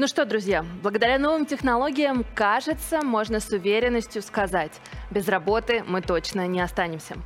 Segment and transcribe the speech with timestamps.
[0.00, 4.72] Ну что, друзья, благодаря новым технологиям, кажется, можно с уверенностью сказать,
[5.10, 7.16] без работы мы точно не останемся.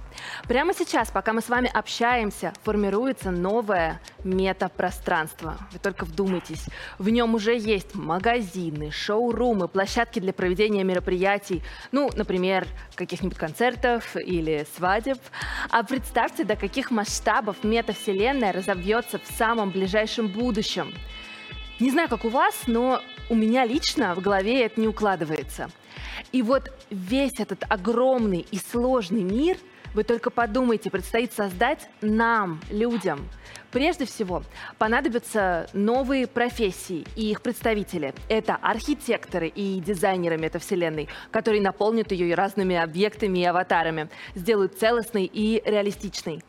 [0.49, 5.57] Прямо сейчас, пока мы с вами общаемся, формируется новое метапространство.
[5.71, 6.67] Вы только вдумайтесь.
[6.99, 11.63] В нем уже есть магазины, шоурумы, площадки для проведения мероприятий,
[11.93, 15.19] ну, например, каких-нибудь концертов или свадеб.
[15.71, 20.93] А представьте, до каких масштабов метавселенная разовьется в самом ближайшем будущем.
[21.85, 25.69] Не знаю, как у вас, но у меня лично в голове это не укладывается.
[26.33, 29.59] И вот весь этот огромный и сложный мир,
[29.93, 33.29] вы только подумайте, предстоит создать нам, людям.
[33.71, 34.45] Прежде всего,
[34.79, 38.15] понадобятся новые профессии и их представители.
[38.31, 45.63] Это архитекторы и дизайнеры метавселенной, которые наполнят ее разными объектами и аватарами, сделают целостной и
[45.67, 46.43] реалистичной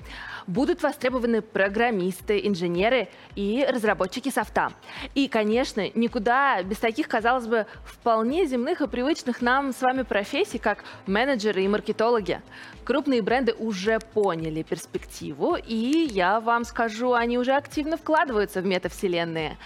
[0.47, 4.71] будут востребованы программисты, инженеры и разработчики софта.
[5.13, 10.57] И, конечно, никуда без таких, казалось бы, вполне земных и привычных нам с вами профессий,
[10.57, 12.41] как менеджеры и маркетологи.
[12.83, 19.57] Крупные бренды уже поняли перспективу, и я вам скажу, они уже активно вкладываются в метавселенные.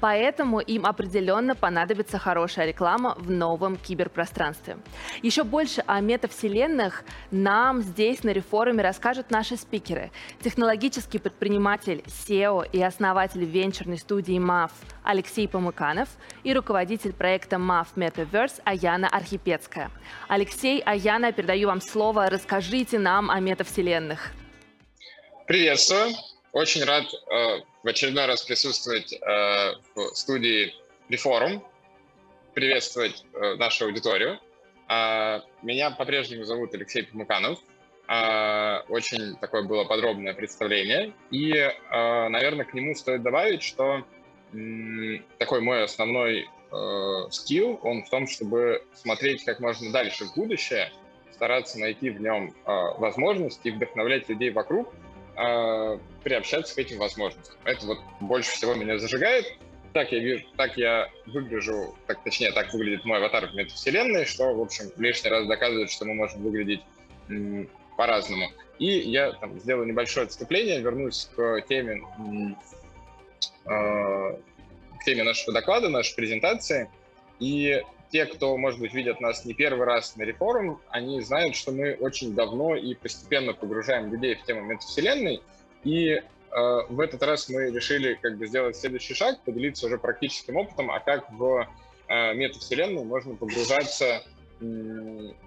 [0.00, 4.78] Поэтому им определенно понадобится хорошая реклама в новом киберпространстве.
[5.22, 10.10] Еще больше о метавселенных нам здесь на реформе расскажут наши спикеры.
[10.40, 14.70] Технологический предприниматель SEO и основатель венчурной студии MAF
[15.02, 16.08] Алексей Помыканов
[16.44, 19.90] и руководитель проекта MAF Metaverse Аяна Архипецкая.
[20.28, 22.30] Алексей, Аяна, передаю вам слово.
[22.30, 24.32] Расскажите нам о метавселенных.
[25.46, 26.12] Приветствую.
[26.52, 30.74] Очень рад э, в очередной раз присутствовать э, в студии
[31.10, 31.62] Reforum,
[32.54, 34.38] приветствовать э, нашу аудиторию.
[34.88, 37.58] Э, меня по-прежнему зовут Алексей Помуканов.
[38.08, 41.12] Э, очень такое было подробное представление.
[41.30, 44.04] И, э, наверное, к нему стоит добавить, что
[44.54, 50.90] э, такой мой основной э, он в том, чтобы смотреть как можно дальше в будущее,
[51.30, 54.94] стараться найти в нем э, возможности и вдохновлять людей вокруг–
[55.38, 57.56] э, приобщаться к этим возможностям.
[57.64, 59.46] Это вот больше всего меня зажигает.
[59.92, 64.52] Так я вижу, так я выгляжу, так, точнее, так выглядит мой аватар в метавселенной, что,
[64.54, 66.82] в общем, лишний раз доказывает, что мы можем выглядеть
[67.28, 68.50] м, по-разному.
[68.78, 72.02] И я там, сделаю небольшое отступление, вернусь к теме,
[73.64, 74.38] э,
[75.00, 76.90] к теме нашего доклада, нашей презентации.
[77.40, 81.72] И те, кто, может быть, видят нас не первый раз на рефорум, они знают, что
[81.72, 85.42] мы очень давно и постепенно погружаем людей в тему метавселенной,
[85.84, 86.22] и э,
[86.88, 91.00] в этот раз мы решили как бы сделать следующий шаг, поделиться уже практическим опытом, а
[91.00, 91.66] как в
[92.08, 94.22] э, метавселенную можно погружаться
[94.60, 94.64] э,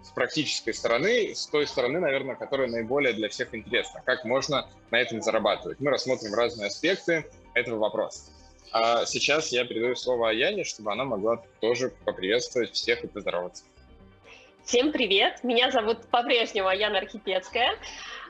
[0.03, 4.99] с практической стороны, с той стороны, наверное, которая наиболее для всех интересна, как можно на
[4.99, 5.79] этом зарабатывать.
[5.79, 8.31] Мы рассмотрим разные аспекты этого вопроса.
[8.71, 13.65] А сейчас я передаю слово Яне, чтобы она могла тоже поприветствовать всех и поздороваться.
[14.63, 15.43] Всем привет!
[15.43, 17.77] Меня зовут по-прежнему Яна Архипецкая.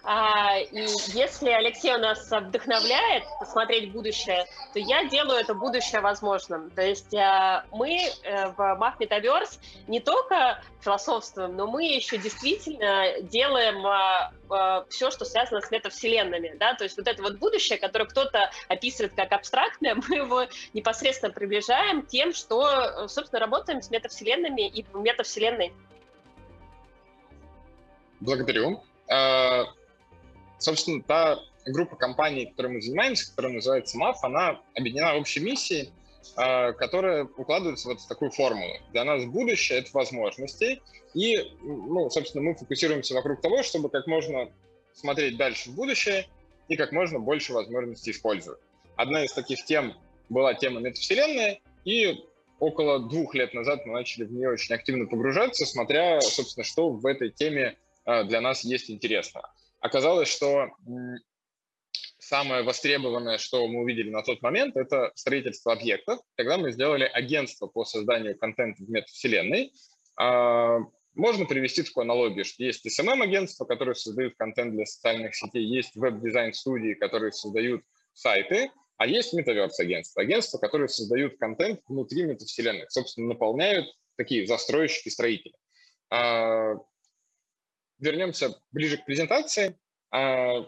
[0.03, 6.71] А, и если Алексей у нас вдохновляет посмотреть будущее, то я делаю это будущее возможным.
[6.71, 13.21] То есть а, мы э, в Mach Metaverse не только философствуем, но мы еще действительно
[13.21, 16.55] делаем а, все, что связано с метавселенными.
[16.57, 16.73] Да?
[16.75, 22.03] То есть вот это вот будущее, которое кто-то описывает как абстрактное, мы его непосредственно приближаем
[22.03, 25.73] тем, что, собственно, работаем с метавселенными и метавселенной.
[28.21, 28.81] Благодарю.
[30.59, 35.91] Собственно, та группа компаний, которой мы занимаемся, которая называется MAF, она объединена общей миссией,
[36.35, 38.73] а, которая укладывается вот в такую формулу.
[38.91, 40.81] Для нас будущее— это возможности,
[41.13, 44.49] и, ну, собственно, мы фокусируемся вокруг того, чтобы как можно
[44.93, 46.27] смотреть дальше в будущее
[46.67, 48.59] и как можно больше возможностей использовать.
[48.95, 49.93] Одна из таких тем
[50.29, 52.23] была тема метавселенная, и
[52.59, 57.05] около двух лет назад мы начали в нее очень активно погружаться, смотря, собственно, что в
[57.05, 57.75] этой теме а,
[58.05, 59.41] для нас есть интересно
[59.81, 60.69] оказалось, что
[62.19, 66.19] самое востребованное, что мы увидели на тот момент, это строительство объектов.
[66.37, 69.73] Тогда мы сделали агентство по созданию контента в метавселенной.
[70.17, 70.79] А,
[71.15, 76.93] можно привести такую аналогию, что есть SMM-агентства, которые создают контент для социальных сетей, есть веб-дизайн-студии,
[76.93, 77.83] которые создают
[78.13, 85.55] сайты, а есть метаверс-агентства, агентства, которые создают контент внутри метавселенных, собственно, наполняют такие застройщики, строители.
[88.01, 89.77] Вернемся ближе к презентации.
[90.11, 90.65] А,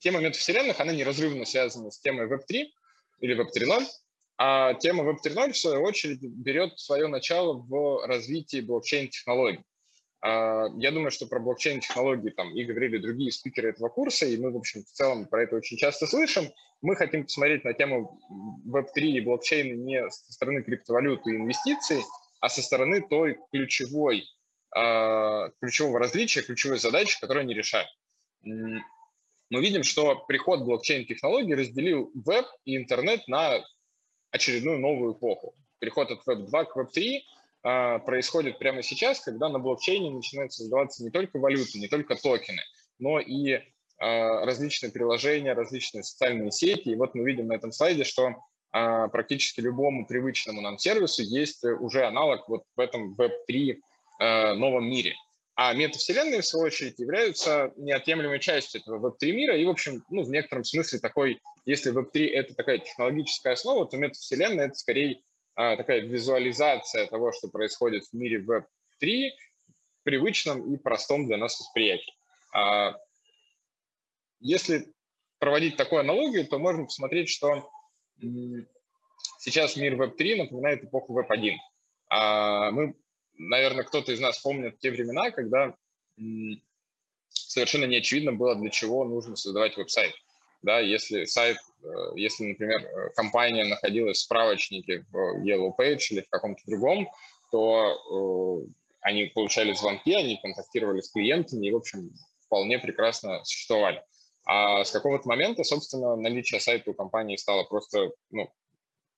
[0.00, 2.66] тема метавселенных, она неразрывно связана с темой Web3
[3.20, 3.84] или Web 3.0.
[4.38, 9.64] А тема Web 3.0, в свою очередь, берет свое начало в развитии блокчейн-технологий.
[10.22, 14.50] А, я думаю, что про блокчейн-технологии там и говорили другие спикеры этого курса, и мы,
[14.50, 16.50] в общем, в целом про это очень часто слышим.
[16.80, 18.18] Мы хотим посмотреть на тему
[18.66, 22.02] Web3 и блокчейна не со стороны криптовалюты и инвестиций,
[22.40, 24.24] а со стороны той ключевой,
[25.60, 27.88] ключевого различия, ключевой задачи, которую они решают.
[28.42, 33.64] Мы видим, что приход блокчейн-технологий разделил веб и интернет на
[34.30, 35.54] очередную новую эпоху.
[35.78, 37.24] Переход от Web 2 к Web 3
[37.62, 42.62] а, происходит прямо сейчас, когда на блокчейне начинают создаваться не только валюты, не только токены,
[42.98, 43.60] но и
[43.98, 46.88] а, различные приложения, различные социальные сети.
[46.88, 48.34] И вот мы видим на этом слайде, что
[48.72, 53.76] а, практически любому привычному нам сервису есть уже аналог вот в этом Web3
[54.18, 55.14] новом мире.
[55.56, 59.56] А метавселенные, в свою очередь, являются неотъемлемой частью этого Web3 мира.
[59.56, 63.96] И, в общем, ну, в некотором смысле такой, если Web3— это такая технологическая основа, то
[63.96, 65.22] метавселенная— это скорее
[65.54, 69.30] а, такая визуализация того, что происходит в мире Web3,
[70.02, 72.14] привычном и простом для нас восприятии.
[72.52, 72.94] А,
[74.40, 74.92] если
[75.38, 77.70] проводить такую аналогию, то можно посмотреть, что
[79.38, 81.54] сейчас мир Web3 напоминает эпоху Web1.
[82.10, 82.94] А, мы,
[83.38, 85.74] наверное, кто-то из нас помнит те времена, когда
[87.30, 90.14] совершенно не очевидно было, для чего нужно создавать веб-сайт
[90.66, 96.22] да, если сайт, э, если, например, э, компания находилась в справочнике в Yellow Page или
[96.22, 97.08] в каком-то другом,
[97.52, 102.10] то э, они получали звонки, они контактировали с клиентами и, в общем,
[102.46, 104.02] вполне прекрасно существовали.
[104.44, 108.50] А с какого-то момента, собственно, наличие сайта у компании стало просто ну,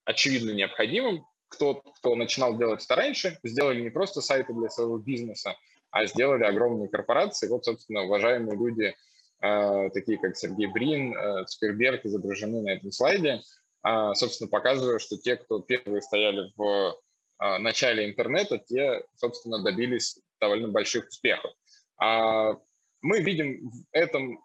[0.05, 1.27] очевидно необходимым.
[1.49, 5.57] Кто, кто начинал делать это раньше, сделали не просто сайты для своего бизнеса,
[5.91, 7.49] а сделали огромные корпорации.
[7.49, 8.95] Вот, собственно, уважаемые люди–
[9.41, 13.41] Э, такие как Сергей Брин, э, Цукерберг изображены на этом слайде,
[13.83, 16.99] а, собственно, показывая, что те, кто первые стояли в
[17.39, 21.53] а, начале интернета, те, собственно, добились довольно больших успехов.
[21.99, 22.55] А,
[23.01, 24.43] мы видим в этом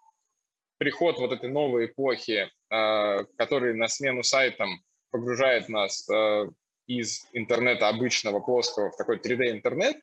[0.78, 6.06] приход вот этой новой эпохи, который на смену сайтам погружает нас
[6.88, 9.98] из интернета обычного плоского в такой 3D-интернет.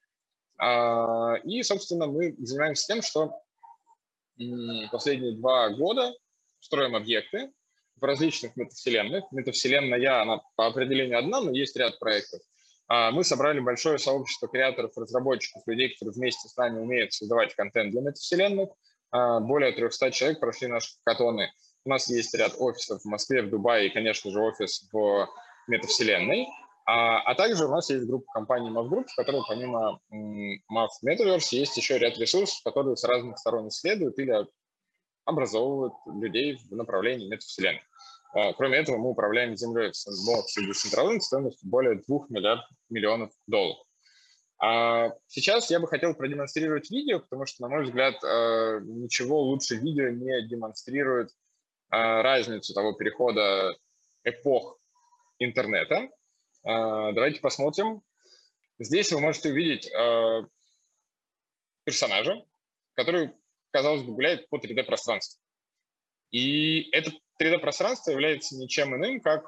[1.44, 3.32] И, собственно, мы занимаемся тем, что
[4.90, 6.12] последние два года
[6.60, 7.50] строим объекты
[8.00, 9.24] в различных метавселенных.
[9.30, 12.40] Метавселенная, она по определению одна, но есть ряд проектов.
[12.88, 17.92] А, мы собрали большое сообщество креаторов, разработчиков, людей, которые вместе с нами умеют создавать контент
[17.92, 18.70] для метавселенных.
[19.12, 21.52] А, более 300 человек прошли наши катоны.
[21.84, 25.28] У нас есть ряд офисов в Москве, в Дубае и, конечно же, офис в
[25.68, 26.48] метавселенной.
[26.92, 31.50] А, а также у нас есть группа компаний MAF Group, в которой помимо MAF Metaverse
[31.52, 34.44] есть еще ряд ресурсов, которые с разных сторон исследуют или
[35.24, 37.82] образовывают людей в направлении метавселенной.
[38.34, 43.86] А, кроме этого, мы управляем землей в сэндбоксе Decentraland стоимостью более 2 миллиард, миллионов долларов.
[44.60, 49.76] А сейчас я бы хотел продемонстрировать видео, потому что, на мой взгляд, а, ничего лучше
[49.76, 51.30] видео не демонстрирует
[51.90, 53.76] а, разницу того перехода
[54.24, 54.76] эпох
[55.38, 56.08] интернета
[56.64, 58.02] давайте посмотрим.
[58.78, 60.42] Здесь вы можете увидеть а,
[61.84, 62.42] персонажа,
[62.94, 63.30] который,
[63.70, 65.40] казалось бы, гуляет по 3D-пространству.
[66.30, 67.10] И это
[67.40, 69.44] 3D-пространство является ничем иным, как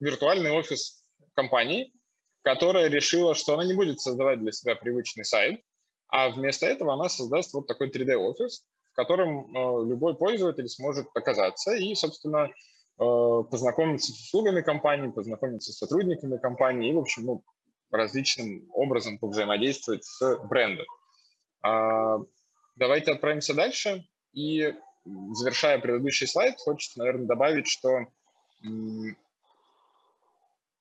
[0.00, 1.04] виртуальный офис
[1.34, 1.92] компании,
[2.42, 5.60] которая решила, что она не будет создавать для себя привычный сайт,
[6.08, 11.74] а вместо этого она создаст вот такой 3D-офис, в котором э, любой пользователь сможет оказаться
[11.74, 12.50] и, собственно,
[12.98, 17.44] познакомиться с услугами компании, познакомиться с сотрудниками компании и, в общем, ну,
[17.90, 20.86] различным образом повзаимодействовать с брендом.
[21.62, 22.18] А,
[22.76, 24.04] давайте отправимся дальше.
[24.32, 24.74] И
[25.32, 28.06] завершая предыдущий слайд, хочется, наверное, добавить, что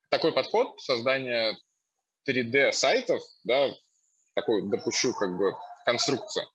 [0.10, 1.56] такой подход создания
[2.28, 3.70] 3D-сайтов, да,
[4.34, 5.54] такой допущу как бы
[5.86, 6.48] конструкцию,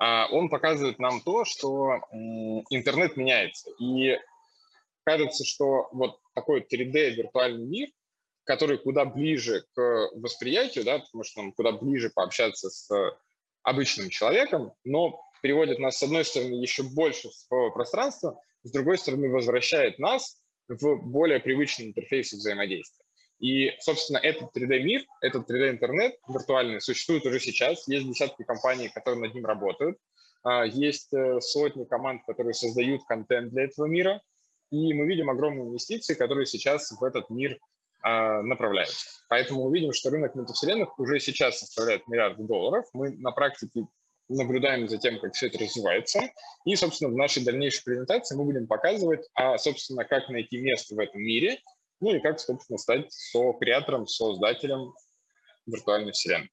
[0.00, 2.00] а, он показывает нам то, что
[2.70, 3.70] интернет меняется.
[3.78, 4.18] И
[5.10, 7.88] кажется, что вот такой 3D виртуальный мир,
[8.44, 12.88] который куда ближе к восприятию, да, потому что он куда ближе пообщаться с
[13.62, 18.98] обычным человеком, но переводит нас, с одной стороны, еще больше в цифровое пространство, с другой
[18.98, 20.36] стороны, возвращает нас
[20.68, 23.04] в более привычный интерфейс взаимодействия.
[23.40, 27.88] И, собственно, этот 3D-мир, этот 3D-интернет виртуальный существует уже сейчас.
[27.88, 29.98] Есть десятки компаний, которые над ним работают.
[30.42, 34.20] А, есть э, сотни команд, которые создают контент для этого мира.
[34.70, 37.58] И мы видим огромные инвестиции, которые сейчас в этот мир
[38.04, 39.06] э, направляются.
[39.28, 42.86] Поэтому мы видим, что рынок метавселенных уже сейчас составляет миллиарды долларов.
[42.92, 43.86] Мы на практике
[44.28, 46.20] наблюдаем за тем, как все это развивается.
[46.64, 51.00] И, собственно, в нашей дальнейшей презентации мы будем показывать, а, собственно, как найти место в
[51.00, 51.58] этом мире
[52.00, 54.94] ну и как, собственно, стать со-креатором, создателем
[55.66, 56.50] виртуальной вселенной.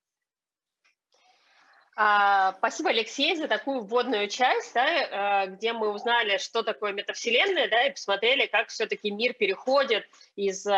[2.00, 7.68] А, спасибо, Алексей, за такую вводную часть, да, э, где мы узнали, что такое метавселенная,
[7.70, 10.72] да, и посмотрели, как все-таки мир переходит из, э,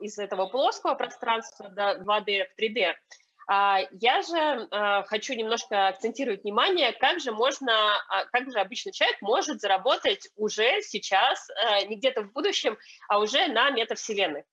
[0.00, 2.94] из этого плоского пространства да, 2D в 3D.
[3.48, 7.72] А, я же э, хочу немножко акцентировать внимание, как же можно,
[8.08, 11.48] а, как же обычный человек может заработать уже сейчас,
[11.86, 12.78] не где-то в будущем,
[13.08, 14.44] а уже на метавселенной.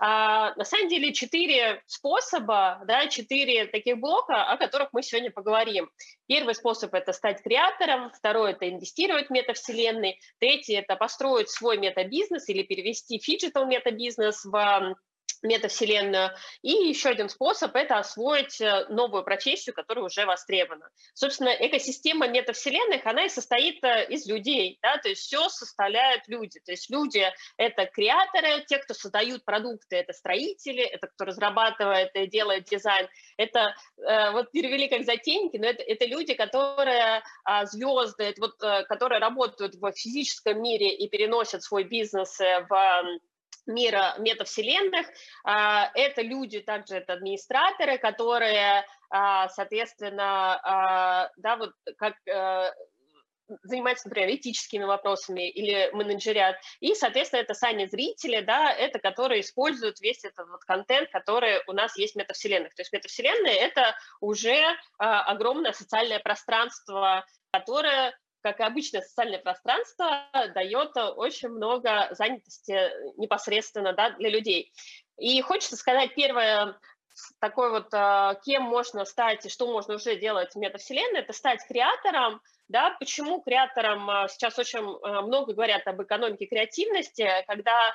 [0.00, 5.90] А, на самом деле четыре способа, да, четыре таких блока, о которых мы сегодня поговорим.
[6.26, 12.48] Первый способ– это стать креатором, второй– это инвестировать в метавселенной, третий– это построить свой метабизнес
[12.48, 14.96] или перевести phygital метабизнес в
[15.42, 16.30] метавселенную.
[16.62, 20.88] И еще один способ– это освоить э, новую профессию, которая уже востребована.
[21.14, 26.60] Собственно, экосистема метавселенных, она и состоит э, из людей, да, то есть все составляют люди.
[26.64, 27.24] То есть люди–
[27.56, 33.08] это креаторы, те, кто создают продукты, это строители, это кто разрабатывает и делает дизайн.
[33.36, 38.56] Это, э, вот перевели как затейники, но это, это люди, которые а, звезды, это вот,
[38.88, 43.20] которые работают в физическом мире и переносят свой бизнес в
[43.68, 45.06] мира метавселенных.
[45.44, 52.72] А, это люди, также это администраторы, которые, а, соответственно, а, да, вот как э,
[53.62, 56.56] занимаются, например, этическими вопросами или менеджерят.
[56.80, 61.72] И, соответственно, это сами зрители, да, это которые используют весь этот вот контент, который у
[61.72, 62.74] нас есть в метавселенных.
[62.74, 64.62] То есть метавселенная– это уже
[64.98, 74.10] огромное социальное пространство, которое как и обычное социальное пространство, дает очень много занятости непосредственно да,
[74.10, 74.72] для людей.
[75.18, 76.78] И хочется сказать первое,
[77.40, 81.66] такой вот, а, кем можно стать и что можно уже делать в метавселенной, это стать
[81.66, 87.94] креатором, да, почему креаторам а, сейчас очень а, много говорят об экономике креативности, когда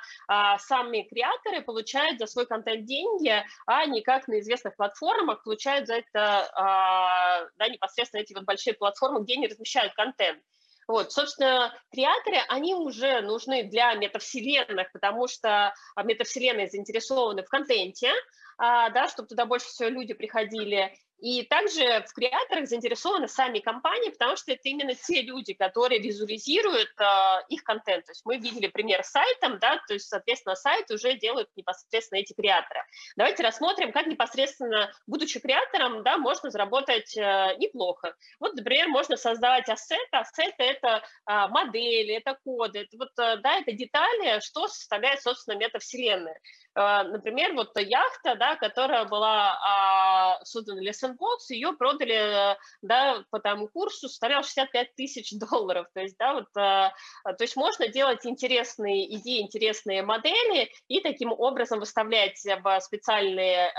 [0.60, 3.34] сами креаторы получают за свой контент деньги,
[3.66, 9.24] а не как на известных платформах получают за это да, непосредственно эти вот большие платформы,
[9.24, 10.42] где они размещают контент.
[10.88, 18.12] Вот, собственно, креаторы, они уже нужны для метавселенных, потому что метавселенные заинтересованы в контенте,
[18.58, 20.94] да, чтобы туда больше всего люди приходили.
[21.24, 26.90] И также в креаторах заинтересованы сами компании, потому что это именно те люди, которые визуализируют
[27.00, 27.06] э,
[27.48, 28.06] их контент.
[28.06, 32.20] То есть мы видели пример с сайтом, да, то есть, соответственно, сайт уже делают непосредственно
[32.20, 32.82] эти креаторы.
[33.16, 38.16] Давайте рассмотрим, как непосредственно, будучи креатором, да, можно заработать э, неплохо.
[38.42, 40.02] Вот, например, можно создавать ассеты.
[40.12, 45.56] Ассеты– это э, модели, это коды, это, вот, э, да, это детали, что составляет, собственно,
[45.56, 46.38] метавселенная.
[46.76, 53.40] Э, например, вот яхта, да, которая была э, создана для Sandbox, ее продали, да, по
[53.40, 55.88] тому курсу, составлял 65 тысяч долларов.
[55.94, 56.92] То есть, да, вот, э,
[57.24, 63.72] то есть можно делать интересные идеи, интересные модели и таким образом выставлять в специальные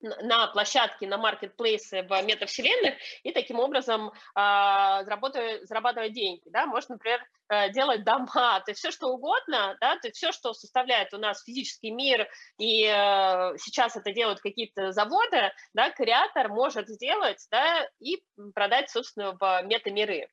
[0.00, 6.42] на площадке, на маркетплейсы в метавселенных и таким образом э, зарабатывать, деньги.
[6.46, 6.66] Да?
[6.66, 10.52] Можно, например, э, делать дома, то есть все что угодно, да, то есть все, что
[10.54, 12.28] составляет у нас физический мир,
[12.58, 18.22] и э, сейчас это делают какие-то заводы, да, креатор может сделать да, и
[18.54, 20.28] продать, собственно, в метамиры.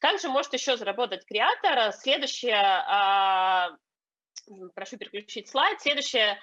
[0.00, 1.92] Как же может еще заработать креатор?
[1.92, 3.76] Следующее, э,
[4.74, 6.38] прошу переключить слайд, следующее а,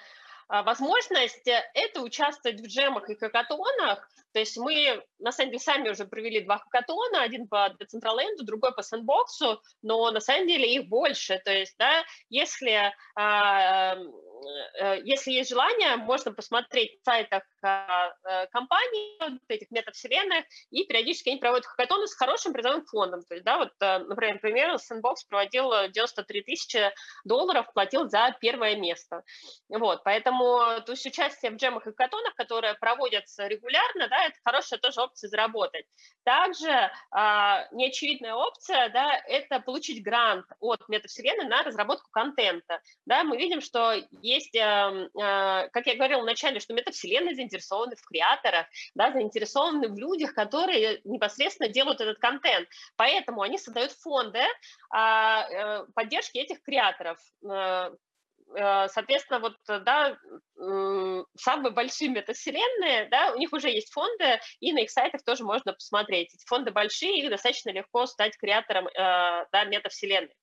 [0.48, 4.08] возможность э,– это участвовать в джемах и хакатонах.
[4.32, 8.74] То есть мы, на самом деле, сами уже провели два хакатона, один по Decentraland, другой
[8.74, 11.40] по сэндбоксу, но на самом деле их больше.
[11.44, 13.96] То есть, да, если а,
[15.04, 21.38] если есть желание, можно посмотреть в сайтах а, э, компаний, этих метавселенных, и периодически они
[21.38, 23.22] проводят хакатоны с хорошим призовым фондом.
[23.24, 26.92] То есть, да, вот, э, например, например, Sandbox проводил 93 тысячи
[27.24, 29.22] долларов, платил за первое место.
[29.68, 34.78] Вот, поэтому то есть участие в джемах и хакатонах, которые проводятся регулярно, да, это хорошая
[34.78, 35.86] тоже опция заработать.
[36.24, 42.80] Также а, неочевидная опция, да, это получить грант от метавселенной на разработку контента.
[43.06, 48.02] Да, мы видим, что есть, эм, э, как я говорила вначале, что метавселенные заинтересованы в
[48.02, 52.68] креаторах, да, заинтересованы в людях, которые непосредственно делают этот контент.
[52.96, 54.40] Поэтому они создают фонды
[54.90, 57.90] а, э, поддержки этих креаторов э,
[58.56, 60.16] соответственно, вот, да,
[61.36, 65.72] самые большие метавселенные, да, у них уже есть фонды, и на их сайтах тоже можно
[65.72, 66.32] посмотреть.
[66.34, 70.36] Эти фонды большие, их достаточно легко стать креатором, да, метавселенной.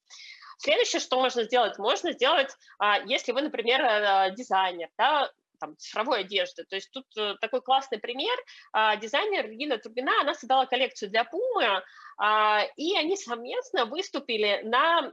[0.62, 6.20] Следующее, что можно сделать, можно сделать, а, если вы, например, э, дизайнер, да, там, цифровой
[6.20, 6.66] одежды.
[6.66, 8.38] То есть тут э, такой классный пример.
[8.72, 11.82] А, дизайнер Регина Турбина, она создала коллекцию для Пумы,
[12.20, 15.12] а, и они совместно выступили на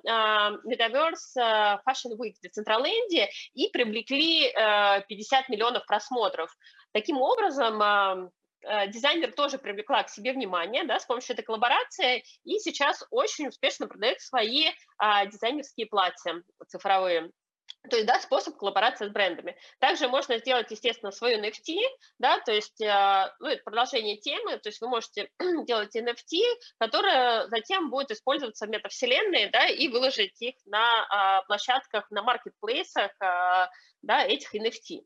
[0.66, 6.54] Metaverse Fashion Week в Децентраленде и привлекли 50 миллионов просмотров.
[6.92, 8.30] Таким образом,
[8.62, 13.86] дизайнер тоже привлекла к себе внимание да, с помощью этой коллаборации, и сейчас очень успешно
[13.86, 14.66] продает свои
[14.98, 17.30] а, дизайнерские платья цифровые.
[17.88, 19.56] То есть, да, способ коллаборации с брендами.
[19.78, 21.76] Также можно сделать, естественно, свою NFT,
[22.18, 25.30] да, то есть, э, ну, это продолжение темы, то есть вы можете
[25.66, 26.38] делать NFT,
[26.78, 33.12] которая затем будет использоваться в метавселенной, да, и выложить их на а, площадках, на маркетплейсах,
[33.20, 33.70] а,
[34.02, 35.04] да, этих NFT.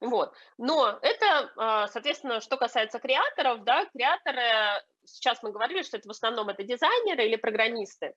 [0.00, 0.34] Вот.
[0.58, 6.12] Но это, а, соответственно, что касается креаторов, да, креаторы сейчас мы говорили, что это в
[6.12, 8.14] основном это дизайнеры или программисты.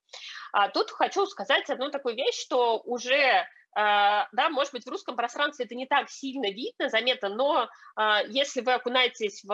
[0.51, 3.45] А тут хочу сказать одну такую вещь, что уже
[3.77, 8.61] да, может быть, в русском пространстве это не так сильно видно, заметно, но а, если
[8.61, 9.53] вы окунаетесь в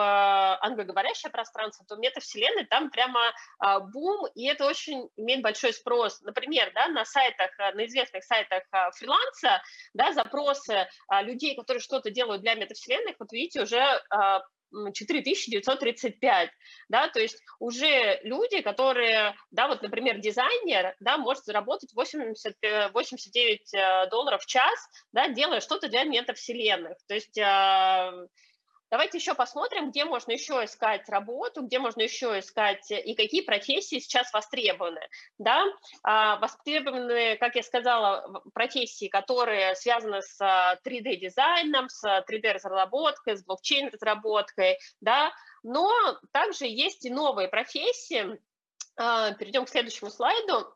[0.62, 3.20] англоговорящее пространство, то метавселенная там прямо
[3.60, 6.22] а, бум, и это очень имеет большой спрос.
[6.22, 8.64] Например, да, на сайтах, на известных сайтах
[8.96, 9.62] фриланса,
[9.94, 10.88] да, запросы
[11.24, 14.02] людей, которые что-то делают для метавселенных, вот видите, уже
[14.94, 16.50] 4935,
[16.90, 22.56] да, то есть уже люди, которые, да, вот, например, дизайнер, да, может заработать 80,
[22.94, 24.80] 89 э, э, долларов в час,
[25.12, 28.12] да, делая что-то для метавселенных, то есть а,
[28.94, 33.42] Давайте еще посмотрим, где можно еще искать работу, где можно еще искать э, и какие
[33.42, 35.02] профессии сейчас востребованы.
[35.40, 35.66] Да?
[36.04, 40.40] А, востребованы, как я сказала, профессии, которые связаны с
[40.86, 45.34] 3D-дизайном, с 3D-разработкой, с блокчейн-разработкой, да?
[45.64, 45.92] но
[46.32, 48.40] также есть и новые профессии.
[48.96, 50.68] А, перейдем к следующему слайду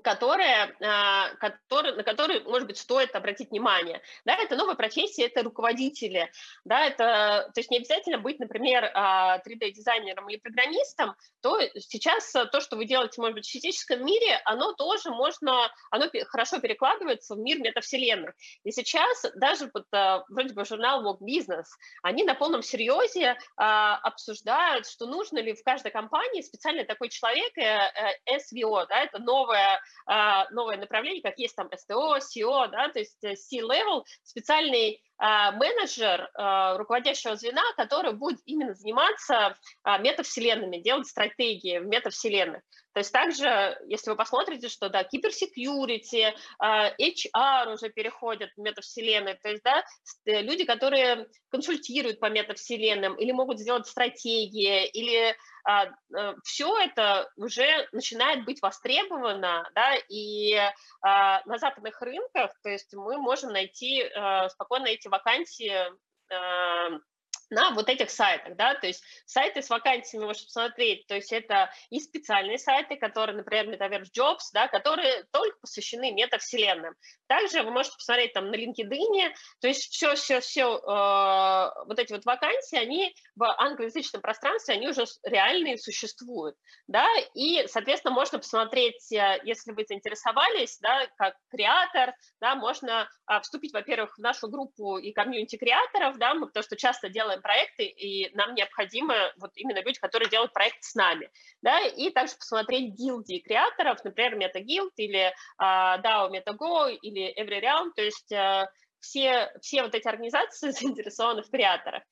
[0.00, 4.00] которые, а, которые, на которые, может быть, стоит обратить внимание.
[4.24, 6.30] Да, это новая профессия, это руководители.
[6.64, 12.60] Да, это, то есть не обязательно быть, например, 3D-дизайнером а, или программистом, то сейчас то,
[12.60, 17.38] что вы делаете, может быть, в физическом мире, оно тоже можно, оно хорошо перекладывается в
[17.38, 18.34] мир метавселенных.
[18.64, 21.66] И сейчас даже вот, а, вроде бы журнал Vogue Business,
[22.02, 27.62] они на полном серьезе обсуждают, что нужно ли в каждой компании специально такой человек, э,
[27.62, 29.80] э, SVO, да, это новая
[30.50, 36.28] новое направление, как есть там STO, SEO, да, то есть э, C-level, специальный а, менеджер
[36.34, 42.62] а, руководящего звена, который будет именно заниматься метавселенными, делать стратегии в метавселенных.
[42.92, 49.48] То есть также, если вы посмотрите, что, да, киберсекьюрити, HR уже переходят в метавселенные, то
[49.48, 49.82] есть, да,
[50.26, 57.30] э, люди, которые консультируют по метавселенным или могут сделать стратегии, или а, э, все это
[57.36, 60.56] уже начинает быть востребовано, да, и
[61.02, 65.72] а, на западных рынках, то есть мы можем найти, а, спокойно эти вакансии
[67.52, 71.70] на вот этих сайтах, да, то есть сайты с вакансиями можете посмотреть, то есть это
[71.90, 76.94] и специальные сайты, которые, например, Metaverse Jobs, да, которые только посвящены метавселенным.
[77.26, 82.76] Также вы можете посмотреть там на LinkedIn, то есть все-все-все э, вот эти вот вакансии,
[82.76, 89.72] они в англоязычном пространстве, они уже реальные существуют, да, и, соответственно, можно посмотреть, э, если
[89.72, 95.56] вы заинтересовались, да, как креатор, да, можно э, вступить, во-первых, в нашу группу и комьюнити
[95.56, 100.30] креаторов, да, мы потому что часто делаем проекты, и нам необходимы вот именно люди, которые
[100.30, 106.30] делают проект с нами, да, и также посмотреть гилдии креаторов, например, MetaGuild или uh, DAO
[106.30, 108.66] MetaGo или EveryRealm, то есть uh,
[109.02, 112.02] все, все вот эти организации заинтересованы в креаторах.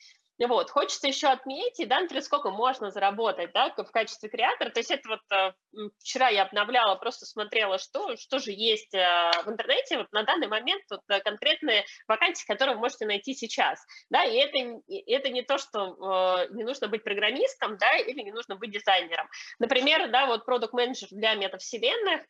[0.49, 4.71] Вот, хочется еще отметить, да, например, сколько можно заработать, да, в качестве креатора.
[4.71, 5.53] То есть это вот э,
[5.99, 10.49] вчера я обновляла, просто смотрела, что, что же есть э, в интернете вот на данный
[10.49, 15.43] момент вот, э, конкретные вакансии, которые вы можете найти сейчас, да, и это, это не
[15.43, 19.29] то, что не нужно быть программистом, да, или не нужно быть дизайнером.
[19.59, 22.23] Например, да, вот продукт менеджер для метавселенных,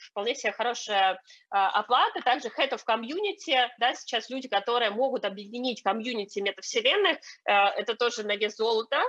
[0.00, 6.40] вполне себе хорошая оплата, также head of community, да, сейчас люди, которые могут объединить комьюнити
[6.40, 9.02] метавселенных вселенных, э, это тоже на вес золота.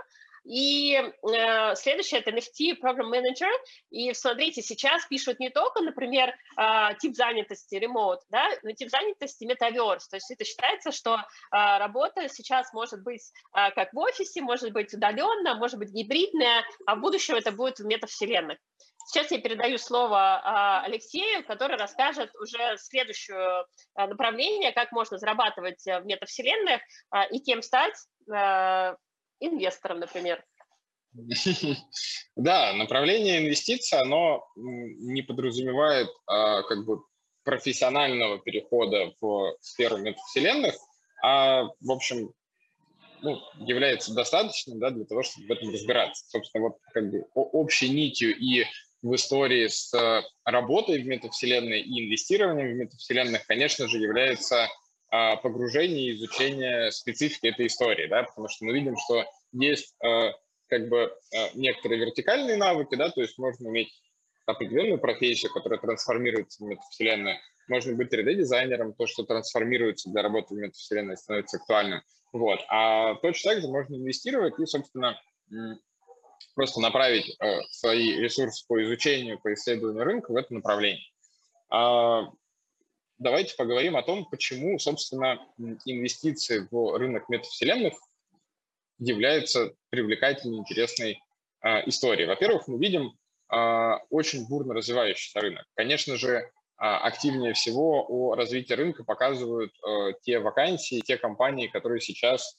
[0.46, 3.50] И э, следующее это NFT Program Manager.
[3.90, 9.44] И смотрите, сейчас пишут не только, например, э, тип занятости remote, да, но тип занятости
[9.44, 10.04] Metaverse.
[10.10, 11.20] То есть это считается, что э,
[11.52, 16.96] работа сейчас может быть э, как в офисе, может быть удаленно, может быть гибридная, а
[16.96, 18.60] в будущем это будет в метавселенных.
[19.08, 26.06] Сейчас я передаю слово Алексею, который расскажет уже следующее направление, как можно зарабатывать э, в
[26.06, 26.82] метавселенных
[27.32, 27.96] и кем стать
[29.48, 30.44] инвестором, например.
[32.36, 37.00] Да, направление инвестиций, оно не подразумевает как бы
[37.44, 40.76] профессионального перехода в сферу метавселенных,
[41.24, 42.34] а, в общем,
[43.22, 46.26] ну, является достаточным да, для того, чтобы в этом разбираться.
[46.28, 48.66] Собственно, вот как бы общей нитью и
[49.02, 49.94] в истории с
[50.44, 54.68] работой в метавселенной и инвестированием в метавселенных, конечно же, является
[55.10, 60.32] а, погружение и изучение специфики этой истории, да, потому что мы видим, что есть а,
[60.68, 63.90] как бы а, некоторые вертикальные навыки, да, то есть можно иметь
[64.46, 67.38] определенную профессию, которая трансформируется в метавселенную,
[67.68, 72.02] можно быть 3D-дизайнером, то, что трансформируется для работы в метавселенной, становится актуальным.
[72.32, 72.60] Вот.
[72.70, 75.20] А точно так же можно инвестировать и, собственно,
[76.54, 77.36] просто направить
[77.72, 81.06] свои ресурсы по изучению, по исследованию рынка в это направление
[83.18, 87.94] давайте поговорим о том, почему, собственно, инвестиции в рынок метавселенных
[89.00, 91.20] являются привлекательной, интересной
[91.62, 92.28] э, историей.
[92.28, 93.14] Во-первых, мы видим
[93.52, 95.66] э, очень бурно развивающийся рынок.
[95.76, 96.44] Конечно же, э,
[96.78, 102.58] активнее всего о развитии рынка показывают э, те вакансии, те компании, которые сейчас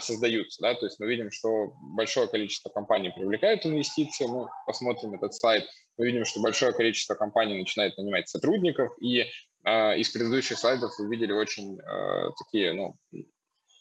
[0.00, 0.60] создаются.
[0.60, 0.74] Да?
[0.74, 4.26] То есть мы видим, что большое количество компаний привлекают инвестиции.
[4.26, 5.64] Мы посмотрим этот слайд.
[5.96, 9.24] Мы видим, что большое количество компаний начинает нанимать сотрудников, и
[9.64, 12.96] из предыдущих слайдов вы видели очень а, такие, ну,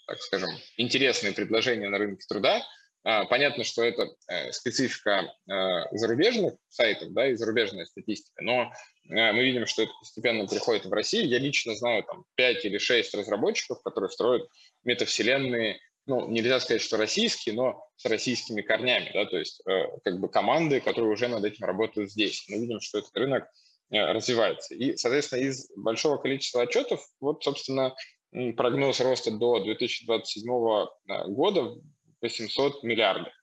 [0.08, 2.62] так скажем, интересные предложения на рынке труда.
[3.04, 5.34] А, понятно, что это э, специфика
[5.92, 8.72] зарубежных сайтов, да, и зарубежная статистика, но
[9.06, 11.28] мы видим, что это постепенно приходит в Россию.
[11.28, 14.48] Я лично знаю там 5 или 6 разработчиков, которые строят
[14.84, 20.20] метавселенные, ну, нельзя сказать, что российские, но с российскими корнями, да, то есть э, как
[20.20, 22.46] бы команды, которые уже над этим работают здесь.
[22.48, 23.48] Мы видим, что этот рынок
[23.92, 24.74] развивается.
[24.76, 27.94] И, соответственно, из большого количества отчетов, вот, собственно,
[28.56, 31.76] прогноз роста до 2027 э, года
[32.22, 33.34] 800 миллиардов.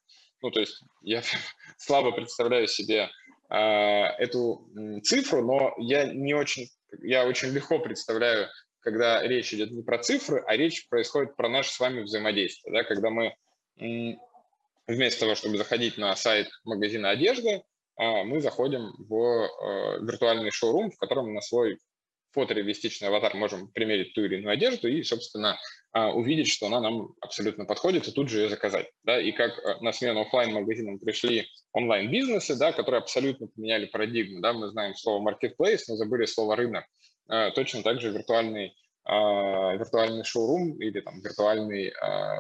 [0.41, 1.23] Ну, то есть я
[1.79, 3.11] слабо представляю себе
[3.51, 4.69] э, эту
[5.03, 6.69] цифру, но я не очень,
[7.03, 8.49] я очень легко представляю,
[8.81, 12.85] когда речь идет не про цифры, а речь происходит про наше с вами взаимодействие, да,
[12.85, 13.37] когда мы
[14.87, 17.63] вместо того, чтобы заходить на сайт магазина одежды,
[17.99, 21.79] мы заходим в э, виртуальный шоурум, в котором на свой
[22.33, 25.59] фотореалистичный аватар можем примерить ту или иную одежду и, собственно,
[25.93, 28.91] а, увидеть, что она нам абсолютно подходит, и тут же ее заказать.
[29.03, 29.21] Да?
[29.21, 34.41] И как на смену офлайн магазинам пришли онлайн-бизнесы, да, которые абсолютно поменяли парадигму.
[34.41, 34.53] Да?
[34.53, 36.85] Мы знаем слово marketplace, но забыли слово рынок.
[37.55, 41.93] Точно так же виртуальный а, виртуальный шоурум или там виртуальный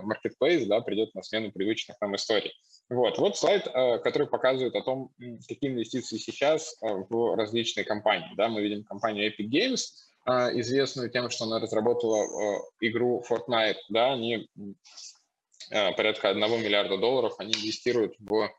[0.02, 2.52] маркетплейс да, придет на смену привычных нам историй.
[2.90, 5.12] Вот, вот слайд, э, который показывает о том,
[5.46, 8.34] какие инвестиции сейчас э, в различные компании.
[8.34, 9.80] Да, мы видим компанию Epic Games,
[10.26, 12.24] э, известную тем, что она разработала
[12.80, 13.76] игру Fortnite.
[13.90, 14.48] Да, они
[15.70, 18.50] порядка 1 миллиарда долларов они инвестируют в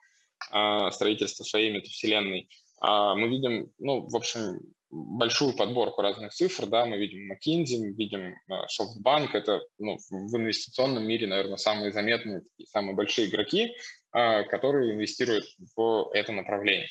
[0.92, 2.48] строительство своей метавселенной.
[2.82, 4.60] А мы видим, ну, в общем,
[4.92, 11.08] большую подборку разных цифр, да, мы видим McKinsey, мы видим SoftBank, это ну, в инвестиционном
[11.08, 13.74] мире, наверное, самые заметные, самые большие игроки,
[14.12, 16.90] а, которые инвестируют в это направление.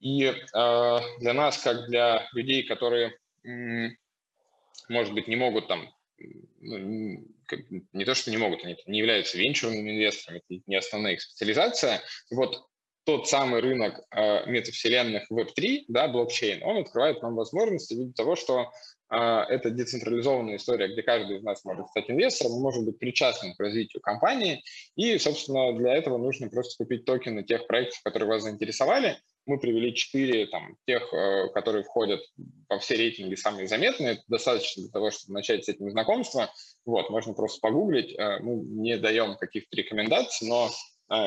[0.00, 3.18] И а, для нас, как для людей, которые,
[4.88, 5.92] может быть, не могут там,
[6.60, 7.26] ну,
[7.92, 12.00] не то, что не могут, они не являются венчурными инвесторами, это не основная их специализация,
[12.30, 12.69] вот
[13.04, 18.36] тот самый рынок э, метавселенных Web3, да, блокчейн, он открывает нам возможности в виде того,
[18.36, 18.70] что
[19.12, 23.54] а, это децентрализованная история, где каждый из нас может стать инвестором, мы можем быть причастным
[23.54, 24.62] к развитию компании,
[24.94, 29.18] и, собственно, для этого нужно просто купить токены тех проектов, которые вас заинтересовали.
[29.46, 32.20] Мы привели четыре там, тех, э, которые входят
[32.68, 34.12] во все рейтинги самые заметные.
[34.12, 36.52] Это достаточно для того, чтобы начать с этим знакомство.
[36.84, 38.14] Вот, можно просто погуглить.
[38.16, 40.70] Э, мы не даем каких-то рекомендаций, но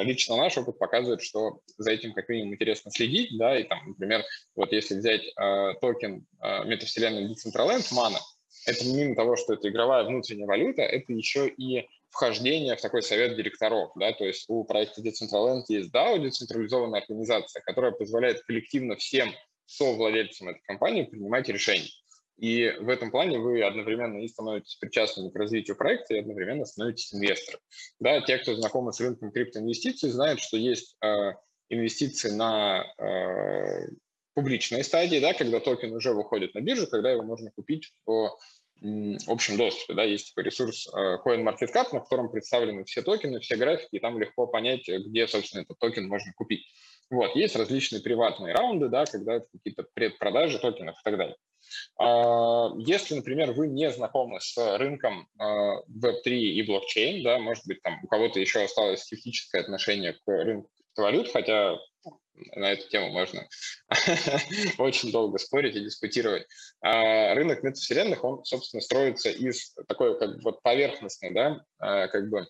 [0.04, 4.24] лично наш опыт показывает, что за этим как минимум интересно следить, да, и там, например,
[4.56, 8.18] вот если взять э, токен э, метавселенной Decentraland Mana,
[8.66, 13.36] это помимо того, что это игровая внутренняя валюта, это еще и вхождение в такой совет
[13.36, 19.34] директоров, да, то есть у проекта Decentraland есть DAO, децентрализованная организация, которая позволяет коллективно всем
[19.66, 21.90] совладельцам этой компании принимать решения.
[22.38, 27.14] И в этом плане вы одновременно и становитесь причастными к развитию проекта, и одновременно становитесь
[27.14, 27.62] инвестором.
[28.00, 31.34] Да, те, кто знакомы с рынком криптоинвестиций, знают, что есть э,
[31.70, 33.88] инвестиции на э,
[34.34, 38.38] публичной стадии, да, когда токен уже выходит на биржу, когда его можно купить в
[39.28, 39.94] общем доступе.
[39.94, 44.20] Да, есть такой ресурс э, CoinMarketCap, на котором представлены все токены, все графики, и там
[44.20, 46.66] легко понять, где, собственно, этот токен можно купить.
[47.10, 51.36] Вот, есть различные приватные раунды, да, когда это какие-то предпродажи токенов и так далее.
[51.98, 57.82] А, если, например, вы не знакомы с рынком Web3 а, и блокчейн, да, может быть,
[57.82, 61.78] там у кого-то еще осталось скептическое отношение к рынку криптовалют, хотя
[62.56, 63.48] на эту тему можно
[64.78, 66.46] очень долго спорить и дискутировать.
[66.82, 71.66] А рынок метавселенных, он, собственно, строится из такой как бы вот поверхностной, да,
[72.08, 72.48] как бы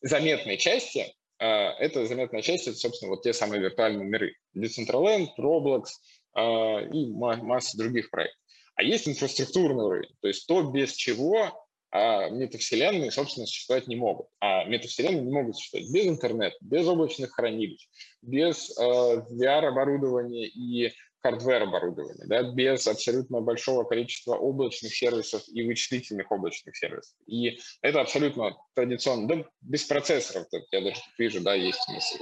[0.00, 1.14] заметной части.
[1.38, 4.34] А, это заметная часть, это, собственно, вот те самые виртуальные миры.
[4.56, 5.84] Decentraland, Roblox
[6.34, 8.40] а, и масса других проектов.
[8.76, 11.64] А есть инфраструктурный уровень, то есть то, без чего
[11.96, 14.26] а метавселенные, собственно, существовать не могут.
[14.40, 17.88] А метавселенные не могут существовать без интернета, без облачных хранилищ,
[18.20, 20.92] без VR-оборудования и
[21.24, 27.16] хардвер-оборудования, да, без абсолютно большого количества облачных сервисов и вычислительных облачных сервисов.
[27.26, 32.14] И это абсолютно традиционно, да, без процессоров, я даже вижу, да, есть у нас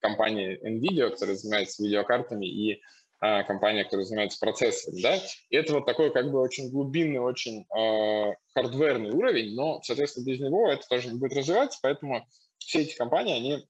[0.00, 2.82] компания NVIDIA, которая занимается видеокартами и
[3.20, 5.16] а, компания, которая занимается процессорами, да,
[5.50, 10.40] и это вот такой как бы очень глубинный, очень э, хардверный уровень, но, соответственно, без
[10.40, 12.26] него это тоже не будет развиваться, поэтому
[12.58, 13.64] все эти компании, они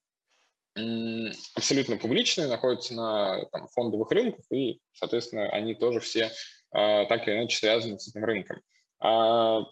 [1.54, 7.37] абсолютно публичные, находятся на там, фондовых рынках, и, соответственно, они тоже все э, так или
[7.37, 8.61] иначе связаны с этим рынком.
[9.00, 9.62] А,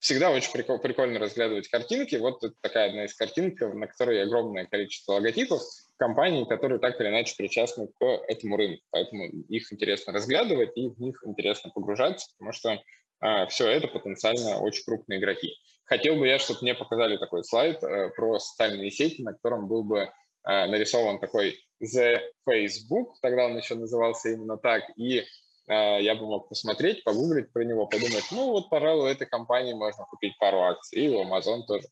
[0.00, 2.16] всегда очень прикольно разглядывать картинки.
[2.16, 5.62] Вот это такая одна из картинок, на которой огромное количество логотипов
[5.96, 8.82] компаний, которые так или иначе причастны к этому рынку.
[8.90, 12.78] Поэтому их интересно разглядывать и в них интересно погружаться, потому что а,
[13.48, 15.54] все это потенциально очень крупные игроки.
[15.90, 19.82] Хотел бы я, чтобы мне показали такой слайд а, про социальные сети, на котором был
[19.82, 20.08] бы
[20.44, 25.24] а, нарисован такой The Facebook, тогда он еще назывался именно так, и
[25.66, 30.04] я бы мог посмотреть, погуглить про него, подумать, ну вот, пожалуй, у этой компании можно
[30.04, 31.86] купить пару акций, и у Amazon тоже.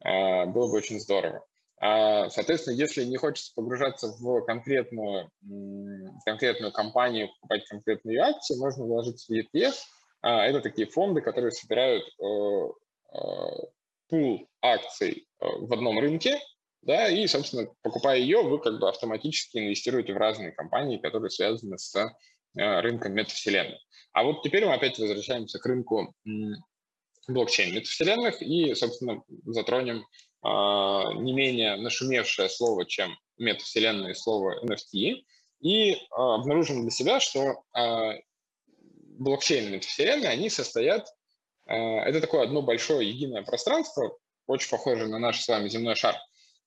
[0.00, 1.44] Было бы очень здорово.
[1.78, 8.84] А, соответственно, если не хочется погружаться в конкретную, в конкретную компанию, покупать конкретные акции, можно
[8.84, 9.74] вложиться в ETF.
[10.22, 12.26] А, это такие фонды, которые собирают э,
[13.14, 13.18] э,
[14.08, 16.40] пул акций э, в одном рынке,
[16.82, 21.78] да, и, собственно, покупая ее, вы как бы автоматически инвестируете в разные компании, которые связаны
[21.78, 21.94] с
[22.54, 23.78] рынком метавселенной.
[24.12, 26.14] А вот теперь мы опять возвращаемся к рынку
[27.28, 30.06] блокчейн метавселенных и, собственно, затронем
[30.42, 35.24] а, не менее нашумевшее слово, чем метавселенное слово NFT,
[35.60, 38.14] и а, обнаружим для себя, что а,
[39.16, 41.06] блокчейн и метавселенные, они состоят,
[41.66, 46.16] это такое одно большое единое пространство, очень похоже на наш с вами земной шар,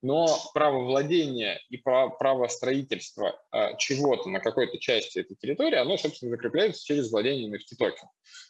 [0.02, 6.32] но право владения и право строительства а, чего-то на какой-то части этой территории, оно, собственно,
[6.32, 8.08] закрепляется через владение NFT токен.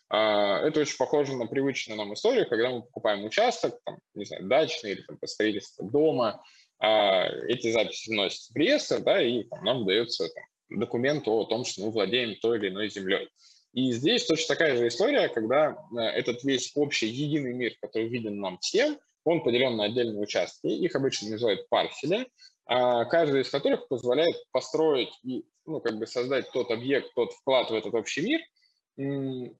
[0.10, 4.46] А, это очень похоже на привычную нам историю, когда мы покупаем участок, там, не знаю,
[4.46, 6.44] дачный или там, по строительству дома,
[6.82, 11.82] эти записи вносятся в реестр, да, и там, нам дается там, документ о том, что
[11.82, 13.28] мы владеем той или иной землей.
[13.74, 18.58] И здесь точно такая же история, когда этот весь общий единый мир, который виден нам
[18.60, 22.28] всем, он поделен на отдельные участки, их обычно называют парсели,
[22.66, 27.70] а каждый из которых позволяет построить и ну, как бы создать тот объект, тот вклад
[27.70, 28.42] в этот общий мир.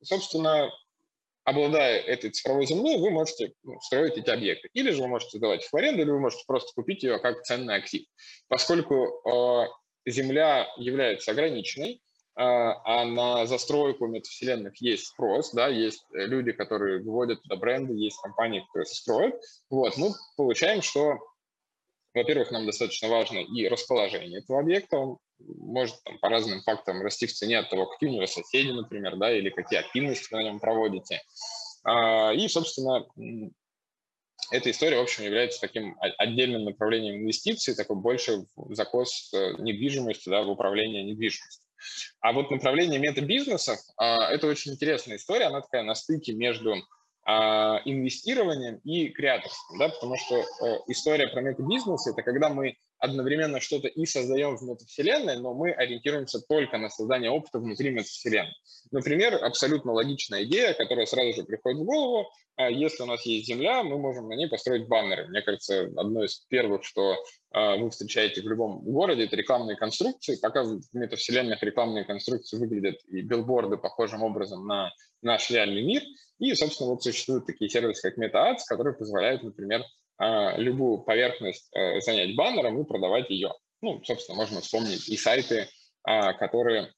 [0.02, 0.72] Собственно,
[1.44, 4.70] обладая этой цифровой землей, вы можете ну, строить эти объекты.
[4.74, 7.44] Или же вы можете сдавать их в аренду, или вы можете просто купить ее как
[7.44, 8.04] ценный актив.
[8.48, 9.68] Поскольку э,
[10.06, 12.02] земля является ограниченной,
[12.40, 17.94] а, а на застройку метавселенных есть спрос, да, есть э, люди, которые выводят туда бренды,
[17.94, 19.36] есть компании, которые строят.
[19.70, 21.20] Вот, мы получаем, что,
[22.14, 27.28] во-первых, нам достаточно важно и расположение этого объекта, он может там, по разным факторам расти
[27.28, 30.44] в цене от того, какие у него соседи, например, да, или какие активности вы на
[30.44, 31.22] нем проводите.
[31.84, 33.06] А, и, собственно,
[34.52, 40.44] эта история, в общем, является таким отдельным направлением инвестиций, такой больше закос э, недвижимости, да,
[40.44, 41.69] в управление недвижимостью.
[42.22, 46.76] А вот направление метабизнесов а,– это очень интересная история, она такая на стыке между
[47.26, 53.60] а, инвестированием и креаторством, да, потому что э, история про метабизнес– это когда мы одновременно
[53.60, 58.54] что-то и создаем в метавселенной, но мы ориентируемся только на создание опыта внутри метавселенной.
[58.92, 63.48] Например, абсолютно логичная идея, которая сразу же приходит в голову, а если у нас есть
[63.48, 65.28] Земля, мы можем на ней построить баннеры.
[65.28, 67.16] Мне кажется, одно из первых, что
[67.52, 70.38] а, вы встречаете в любом городе, это рекламные конструкции.
[70.42, 76.04] Пока в метавселенных рекламные конструкции выглядят и билборды похожим образом на наш реальный мир.
[76.40, 79.84] И, собственно, вот существуют такие сервисы, как MetaAds, которые позволяют, например,
[80.20, 83.54] любую поверхность э, занять баннером и продавать ее.
[83.82, 85.70] Ну, собственно, можно вспомнить и сайты,
[86.04, 86.94] а, которые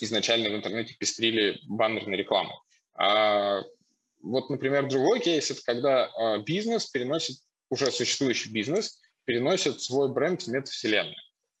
[0.00, 2.56] изначально в интернете пестрили баннерной рекламой.
[2.94, 3.62] А,
[4.20, 7.36] вот, например, другой кейс– это когда бизнес переносит,
[7.70, 11.14] уже существующий бизнес, переносит свой бренд в метавселенную.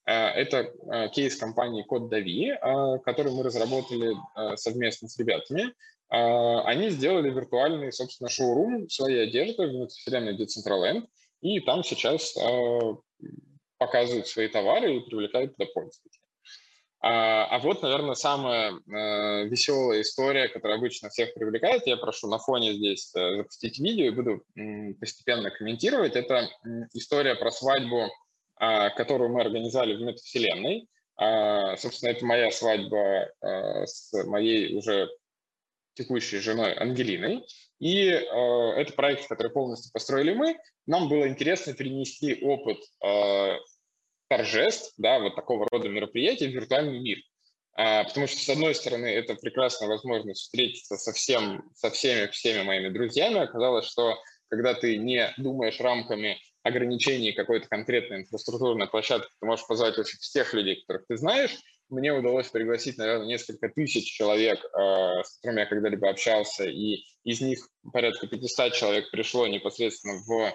[0.04, 0.72] Это
[1.14, 2.52] кейс компании Код Дави,
[3.04, 4.16] который мы разработали
[4.56, 5.72] совместно с ребятами.
[6.10, 11.06] А, они сделали виртуальный, собственно, шоурум своей одежды в вселенной Decentraland,
[11.42, 12.96] и там сейчас а,
[13.76, 16.22] показывают свои товары и привлекают туда пользователей.
[17.00, 18.72] А, а вот, наверное, самая
[19.46, 21.86] веселая история, которая обычно всех привлекает.
[21.86, 24.42] Я прошу на фоне здесь э, запустить видео и буду
[24.98, 26.16] постепенно комментировать.
[26.16, 26.48] Это
[26.94, 28.08] история про свадьбу,
[28.56, 30.88] которую мы организовали в метавселенной.
[31.20, 35.08] Э, собственно, это моя свадьба с моей уже
[35.98, 37.44] текущей женой Ангелиной.
[37.78, 38.20] И э,
[38.76, 40.56] это проект, который полностью построили мы.
[40.86, 43.56] Нам было интересно перенести опыт э,
[44.28, 47.18] торжеств, да, вот такого рода мероприятий в виртуальный мир.
[47.76, 52.62] А, потому что, с одной стороны, это прекрасная возможность встретиться со, всем, со всеми, всеми
[52.62, 53.38] моими друзьями.
[53.38, 59.96] Оказалось, что когда ты не думаешь рамками ограничений какой-то конкретной инфраструктурной площадки, ты можешь позвать
[59.96, 61.56] вообще всех людей, которых ты знаешь.
[61.88, 67.40] Мне удалось пригласить, наверное, несколько тысяч человек, э, с которыми я когда-либо общался, и из
[67.40, 70.52] них порядка 500 человек пришло непосредственно в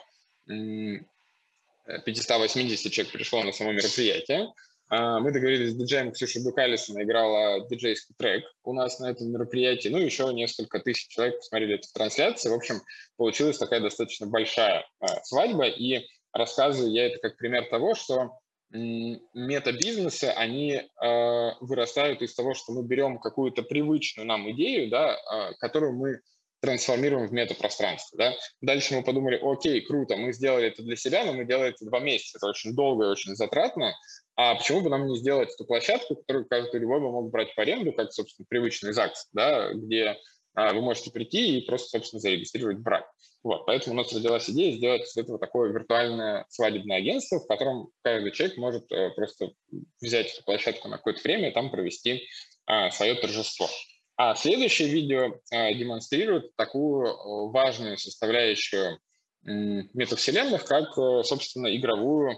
[2.05, 4.53] 580 человек пришло на само мероприятие.
[4.89, 9.31] А, мы договорились с диджеем Ксюшей Дукалис, она играла диджейский трек у нас на этом
[9.31, 9.89] мероприятии.
[9.89, 12.53] Ну, еще несколько тысяч человек посмотрели эту трансляцию.
[12.53, 12.81] В общем,
[13.17, 15.65] получилась такая достаточно большая а, свадьба.
[15.65, 18.37] И рассказываю я это как пример того, что
[18.73, 25.53] метабизнесы, они э, вырастают из того, что мы берем какую-то привычную нам идею, да, э,
[25.59, 26.21] которую мы
[26.63, 28.17] трансформируем в метапространство.
[28.17, 28.33] Да?
[28.61, 31.99] Дальше мы подумали, окей, круто, мы сделали это для себя, но мы делали это два
[31.99, 33.93] месяца, это очень долго и очень затратно,
[34.35, 37.59] а почему бы нам не сделать эту площадку, которую каждый любой бы мог брать в
[37.59, 40.17] аренду, как, собственно, привычный ЗАГС, да, где
[40.55, 43.09] вы можете прийти и просто, собственно, зарегистрировать брак.
[43.43, 47.89] Вот, поэтому у нас родилась идея сделать из этого такое виртуальное свадебное агентство, в котором
[48.01, 49.51] каждый человек может э, просто
[49.99, 52.25] взять эту площадку на какое-то время и там провести
[52.65, 53.67] а, свое торжество.
[54.15, 58.99] А следующее видео э, демонстрирует такую э, важную составляющую
[59.41, 62.37] метавселенных, как, э, собственно, игровую,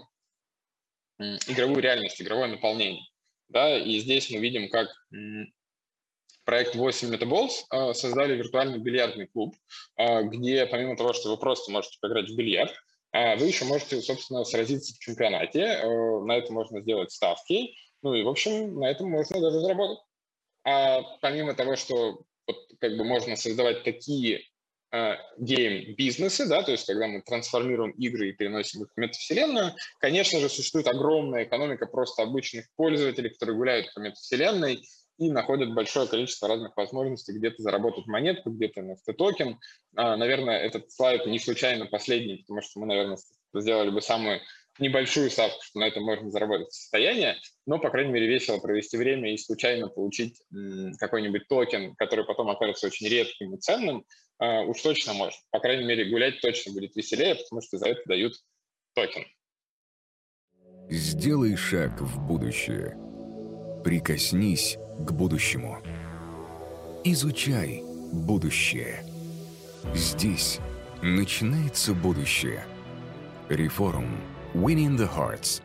[1.18, 3.04] игровую реальность, игровое наполнение.
[3.48, 4.88] Да, и здесь мы видим, как
[6.46, 9.54] проект 8 Metaballs создали виртуальный бильярдный клуб,
[9.98, 12.72] где помимо того, что вы просто можете поиграть в бильярд,
[13.12, 15.82] вы еще можете, собственно, сразиться в чемпионате.
[16.24, 17.74] На это можно сделать ставки.
[18.02, 19.98] Ну и, в общем, на этом можно даже заработать.
[20.64, 24.42] А помимо того, что вот, как бы можно создавать такие
[24.90, 30.40] а, гейм-бизнесы, да, то есть когда мы трансформируем игры и переносим их в метавселенную, конечно
[30.40, 34.82] же, существует огромная экономика просто обычных пользователей, которые гуляют по метавселенной
[35.18, 39.58] и находят большое количество разных возможностей где-то заработать монетку, где-то NFT-токен.
[39.96, 43.18] А, наверное, этот слайд не случайно последний, потому что мы, наверное,
[43.54, 44.40] сделали бы самую
[44.78, 49.32] небольшую ставку, что на этом можно заработать состояние, но, по крайней мере, весело провести время
[49.32, 50.42] и случайно получить
[50.98, 54.04] какой-нибудь токен, который потом окажется очень редким и ценным,
[54.40, 55.38] э, уж точно можно.
[55.50, 58.34] По крайней мере, гулять точно будет веселее, потому что за это дают
[58.94, 59.24] токен.
[60.90, 63.05] Сделай шаг в будущее.
[63.86, 65.78] Прикоснись к будущему.
[67.04, 69.04] Изучай будущее.
[69.94, 70.58] Здесь
[71.02, 72.64] начинается будущее.
[73.48, 74.08] Реформ.
[74.54, 75.62] Winning the Hearts